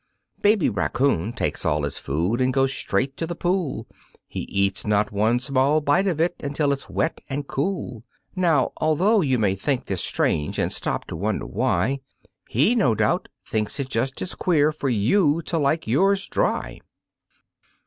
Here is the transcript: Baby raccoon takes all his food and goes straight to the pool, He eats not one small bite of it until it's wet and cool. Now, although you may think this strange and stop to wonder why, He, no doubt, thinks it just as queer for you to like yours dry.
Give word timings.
Baby 0.41 0.67
raccoon 0.67 1.31
takes 1.31 1.63
all 1.63 1.83
his 1.83 1.99
food 1.99 2.41
and 2.41 2.51
goes 2.51 2.73
straight 2.73 3.15
to 3.17 3.27
the 3.27 3.35
pool, 3.35 3.85
He 4.27 4.39
eats 4.49 4.83
not 4.87 5.11
one 5.11 5.37
small 5.39 5.79
bite 5.79 6.07
of 6.07 6.19
it 6.19 6.33
until 6.39 6.71
it's 6.73 6.89
wet 6.89 7.21
and 7.29 7.45
cool. 7.47 8.03
Now, 8.35 8.71
although 8.77 9.21
you 9.21 9.37
may 9.37 9.53
think 9.53 9.85
this 9.85 10.03
strange 10.03 10.57
and 10.57 10.73
stop 10.73 11.05
to 11.05 11.15
wonder 11.15 11.45
why, 11.45 11.99
He, 12.49 12.73
no 12.73 12.95
doubt, 12.95 13.29
thinks 13.45 13.79
it 13.79 13.89
just 13.89 14.19
as 14.23 14.33
queer 14.33 14.71
for 14.71 14.89
you 14.89 15.43
to 15.43 15.59
like 15.59 15.85
yours 15.85 16.27
dry. 16.27 16.79